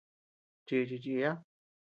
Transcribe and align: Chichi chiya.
Chichi 0.65 0.97
chiya. 1.03 1.31